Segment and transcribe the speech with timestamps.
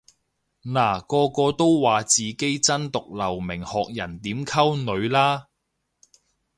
[0.63, 5.45] 嗱個個都話自己真毒留名學人點溝女啦